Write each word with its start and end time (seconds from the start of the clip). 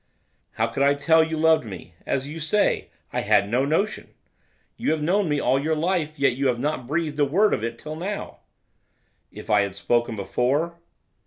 'How 0.53 0.65
could 0.65 0.81
I 0.81 0.95
tell 0.95 1.23
you 1.23 1.37
loved 1.37 1.63
me, 1.63 1.93
as 2.07 2.27
you 2.27 2.39
say! 2.39 2.89
I 3.13 3.21
had 3.21 3.47
no 3.47 3.65
notion. 3.65 4.15
You 4.75 4.89
have 4.93 5.01
known 5.03 5.29
me 5.29 5.39
all 5.39 5.61
your 5.61 5.75
life, 5.75 6.17
yet 6.17 6.35
you 6.35 6.47
have 6.47 6.57
not 6.59 6.87
breathed 6.87 7.19
a 7.19 7.25
word 7.25 7.53
of 7.53 7.63
it 7.63 7.77
till 7.77 7.95
now.' 7.95 8.39
'If 9.31 9.51
I 9.51 9.61
had 9.61 9.75
spoken 9.75 10.15
before? 10.15 10.79